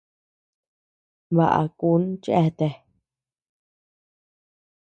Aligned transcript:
Baʼa 1.35 1.63
kun 1.79 2.03
cheatea. 2.23 2.73